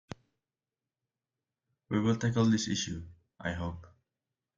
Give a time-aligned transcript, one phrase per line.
[1.89, 3.03] We will tackle this issue,
[3.39, 3.85] I hope.